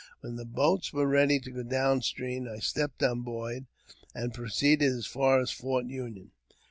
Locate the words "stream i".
2.01-2.57